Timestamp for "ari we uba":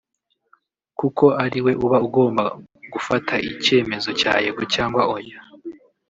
1.43-1.97